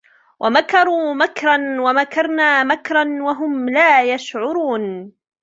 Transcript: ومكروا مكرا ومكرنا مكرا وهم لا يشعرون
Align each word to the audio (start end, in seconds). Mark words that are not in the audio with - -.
ومكروا 0.39 1.13
مكرا 1.13 1.81
ومكرنا 1.81 2.63
مكرا 2.63 3.23
وهم 3.23 3.69
لا 3.69 4.03
يشعرون 4.13 5.11